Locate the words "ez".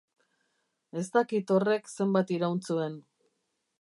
1.01-1.03